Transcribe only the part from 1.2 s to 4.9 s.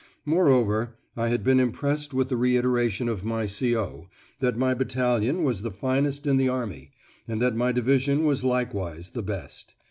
had been impressed with the reiteration of my C.O., that my